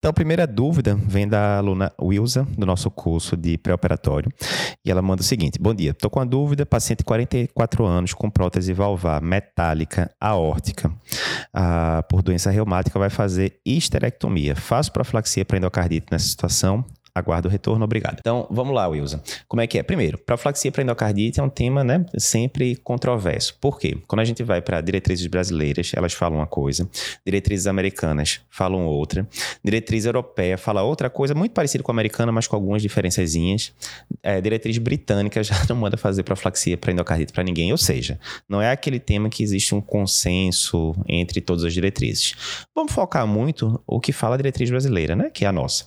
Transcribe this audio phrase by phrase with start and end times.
[0.00, 4.32] Então, a primeira dúvida vem da aluna Wilsa, do nosso curso de pré-operatório,
[4.82, 8.14] e ela manda o seguinte: Bom dia, estou com a dúvida, paciente de 44 anos
[8.14, 10.90] com prótese valvar metálica aórtica
[11.52, 14.56] ah, por doença reumática vai fazer histerectomia.
[14.56, 16.82] Faço profilaxia para endocardite nessa situação?
[17.20, 18.18] Aguardo o retorno, obrigado.
[18.18, 19.20] Então, vamos lá, Wilson.
[19.46, 19.82] Como é que é?
[19.82, 23.56] Primeiro, profilaxia para endocardite é um tema né, sempre controverso.
[23.60, 23.98] Por quê?
[24.06, 26.88] Quando a gente vai para diretrizes brasileiras, elas falam uma coisa,
[27.24, 29.26] diretrizes americanas falam outra,
[29.64, 33.72] diretriz europeia fala outra coisa, muito parecida com a americana, mas com algumas diferençazinhas.
[34.22, 38.60] É, diretriz britânica já não manda fazer profilaxia para endocardite para ninguém, ou seja, não
[38.60, 42.66] é aquele tema que existe um consenso entre todas as diretrizes.
[42.74, 45.86] Vamos focar muito o que fala a diretriz brasileira, né, que é a nossa.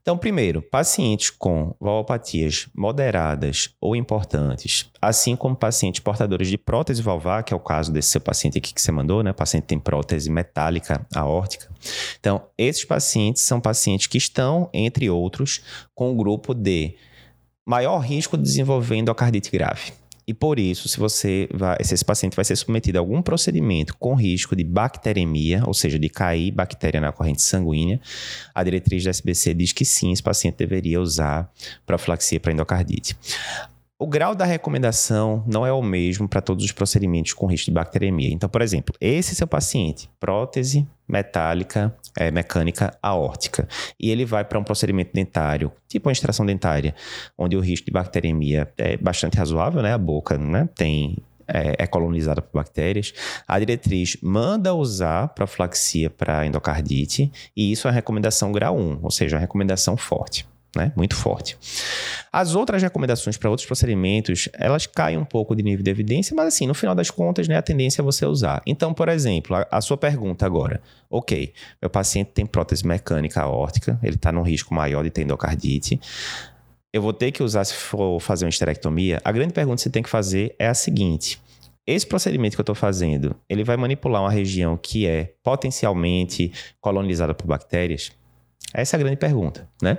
[0.00, 7.42] Então, primeiro, pacientes com valvopatias moderadas ou importantes, assim como pacientes portadores de prótese valvar,
[7.42, 9.30] que é o caso desse seu paciente aqui que você mandou, né?
[9.30, 11.68] O paciente tem prótese metálica aórtica.
[12.18, 15.60] Então, esses pacientes são pacientes que estão, entre outros,
[15.94, 16.94] com o grupo de
[17.66, 19.92] maior risco de desenvolver endocardite grave.
[20.28, 23.96] E por isso, se você vai, se esse paciente vai ser submetido a algum procedimento
[23.96, 27.98] com risco de bacteremia, ou seja, de cair bactéria na corrente sanguínea,
[28.54, 31.50] a diretriz da SBC diz que sim, esse paciente deveria usar
[31.86, 33.16] profilaxia para endocardite.
[34.00, 37.72] O grau da recomendação não é o mesmo para todos os procedimentos com risco de
[37.72, 38.32] bacteremia.
[38.32, 43.66] Então, por exemplo, esse seu paciente, prótese metálica, é, mecânica aórtica,
[43.98, 46.94] e ele vai para um procedimento dentário, tipo uma extração dentária,
[47.36, 49.92] onde o risco de bacteremia é bastante razoável, né?
[49.92, 50.68] A boca né?
[50.76, 51.16] tem
[51.48, 53.12] é, é, colonizada por bactérias.
[53.48, 59.10] A diretriz manda usar profilaxia para endocardite, e isso é a recomendação grau 1, ou
[59.10, 60.46] seja, uma recomendação forte
[60.76, 60.92] né?
[60.96, 61.56] Muito forte.
[62.32, 66.48] As outras recomendações para outros procedimentos, elas caem um pouco de nível de evidência, mas
[66.48, 68.62] assim, no final das contas, né, a tendência é você usar.
[68.66, 73.98] Então, por exemplo, a, a sua pergunta agora, ok, meu paciente tem prótese mecânica aórtica,
[74.02, 76.00] ele está num risco maior de ter endocardite,
[76.92, 79.20] eu vou ter que usar se for fazer uma esterectomia?
[79.22, 81.38] A grande pergunta que você tem que fazer é a seguinte,
[81.86, 87.32] esse procedimento que eu estou fazendo, ele vai manipular uma região que é potencialmente colonizada
[87.32, 88.12] por bactérias?
[88.74, 89.98] Essa é a grande pergunta, né?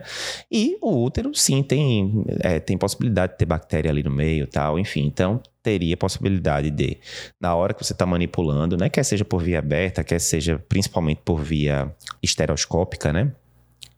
[0.51, 4.77] E o útero, sim, tem, é, tem possibilidade de ter bactéria ali no meio tal,
[4.77, 5.05] enfim.
[5.05, 6.97] Então, teria possibilidade de,
[7.41, 8.87] na hora que você está manipulando, né?
[8.87, 11.91] Quer seja por via aberta, quer seja principalmente por via
[12.21, 13.31] estereoscópica, né?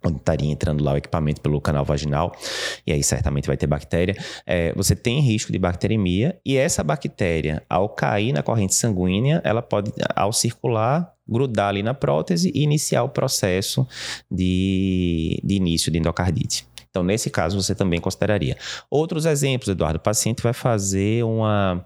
[0.03, 2.35] onde estaria entrando lá o equipamento pelo canal vaginal,
[2.85, 4.15] e aí certamente vai ter bactéria,
[4.45, 9.61] é, você tem risco de bacteremia, e essa bactéria, ao cair na corrente sanguínea, ela
[9.61, 13.88] pode, ao circular, grudar ali na prótese e iniciar o processo
[14.30, 16.69] de, de início de endocardite.
[16.92, 18.58] Então, nesse caso, você também consideraria.
[18.90, 21.86] Outros exemplos, Eduardo, o paciente vai fazer uma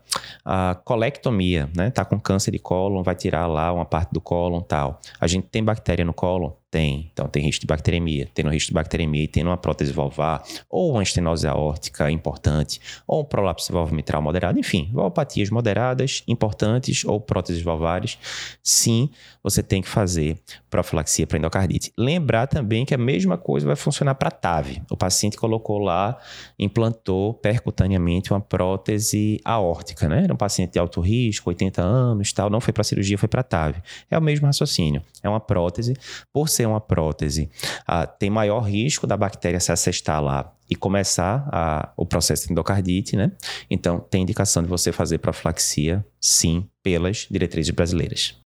[0.84, 1.92] colectomia, né?
[1.92, 5.00] Tá com câncer de cólon, vai tirar lá uma parte do cólon tal.
[5.20, 6.52] A gente tem bactéria no cólon?
[6.76, 7.10] Tem.
[7.14, 8.28] Então, tem risco de bacteremia.
[8.34, 13.24] Tendo risco de bacteremia tendo uma prótese valvar, ou uma estenose aórtica importante, ou um
[13.24, 18.18] prolapso valvo mitral moderado, enfim, valvopatias moderadas, importantes, ou próteses valvares,
[18.62, 19.10] sim,
[19.42, 20.38] você tem que fazer
[20.70, 21.94] profilaxia para endocardite.
[21.98, 24.82] Lembrar também que a mesma coisa vai funcionar para TAV.
[24.92, 26.18] O paciente colocou lá,
[26.60, 30.26] implantou percutaneamente uma prótese aórtica, né?
[30.26, 33.44] Era um paciente de alto risco, 80 anos, tal, não foi para cirurgia, foi para
[33.44, 33.78] TAV.
[34.12, 35.02] É o mesmo raciocínio.
[35.24, 35.94] É uma prótese,
[36.34, 37.50] por ser uma prótese,
[37.88, 42.52] ah, tem maior risco da bactéria se assestar lá e começar a, o processo de
[42.52, 43.32] endocardite, né?
[43.70, 48.36] Então, tem indicação de você fazer profilaxia, sim, pelas diretrizes brasileiras.